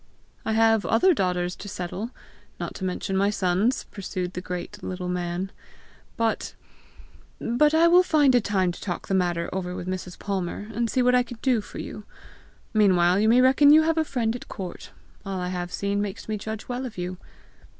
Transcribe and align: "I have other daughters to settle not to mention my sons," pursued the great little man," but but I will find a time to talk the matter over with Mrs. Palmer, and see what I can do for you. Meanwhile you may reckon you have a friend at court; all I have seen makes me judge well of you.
"I 0.43 0.53
have 0.53 0.83
other 0.83 1.13
daughters 1.13 1.55
to 1.57 1.67
settle 1.69 2.09
not 2.59 2.73
to 2.73 2.83
mention 2.83 3.15
my 3.15 3.29
sons," 3.29 3.83
pursued 3.91 4.33
the 4.33 4.41
great 4.41 4.81
little 4.81 5.07
man," 5.07 5.51
but 6.17 6.55
but 7.39 7.75
I 7.75 7.87
will 7.87 8.01
find 8.01 8.33
a 8.33 8.41
time 8.41 8.71
to 8.71 8.81
talk 8.81 9.07
the 9.07 9.13
matter 9.13 9.47
over 9.53 9.75
with 9.75 9.87
Mrs. 9.87 10.17
Palmer, 10.17 10.67
and 10.73 10.89
see 10.89 11.03
what 11.03 11.13
I 11.13 11.21
can 11.21 11.37
do 11.43 11.61
for 11.61 11.77
you. 11.77 12.03
Meanwhile 12.73 13.19
you 13.19 13.29
may 13.29 13.41
reckon 13.41 13.71
you 13.71 13.83
have 13.83 13.99
a 13.99 14.03
friend 14.03 14.35
at 14.35 14.47
court; 14.49 14.89
all 15.23 15.39
I 15.39 15.49
have 15.49 15.71
seen 15.71 16.01
makes 16.01 16.27
me 16.27 16.35
judge 16.35 16.67
well 16.67 16.87
of 16.87 16.97
you. 16.97 17.19